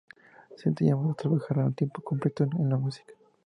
[0.55, 3.13] Se sienten llamados a trabajar a tiempo completo en la música.